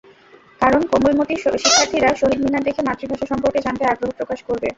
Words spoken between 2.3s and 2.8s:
মিনার